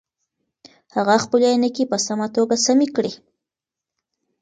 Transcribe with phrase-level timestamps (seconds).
[0.95, 3.13] هغه خپلې عینکې په سمه توګه سمې کړې.